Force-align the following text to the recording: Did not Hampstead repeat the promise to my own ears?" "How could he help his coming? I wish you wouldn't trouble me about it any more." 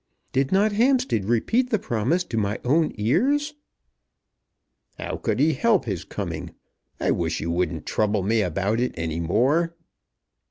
Did 0.31 0.51
not 0.51 0.71
Hampstead 0.71 1.25
repeat 1.25 1.69
the 1.69 1.77
promise 1.77 2.23
to 2.23 2.35
my 2.39 2.59
own 2.65 2.91
ears?" 2.95 3.53
"How 4.97 5.17
could 5.17 5.39
he 5.39 5.53
help 5.53 5.85
his 5.85 6.05
coming? 6.05 6.55
I 6.99 7.11
wish 7.11 7.39
you 7.39 7.51
wouldn't 7.51 7.85
trouble 7.85 8.23
me 8.23 8.41
about 8.41 8.79
it 8.79 8.93
any 8.97 9.19
more." 9.19 9.75